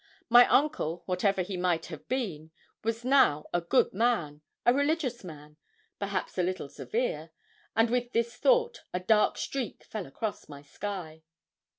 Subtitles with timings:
[0.29, 2.49] My uncle, whatever he might have been,
[2.83, 5.57] was now a good man a religious man
[5.99, 7.29] perhaps a little severe;
[7.75, 11.21] and with this thought a dark streak fell across my sky.